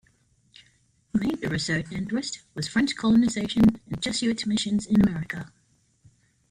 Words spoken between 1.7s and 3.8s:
interest was French colonization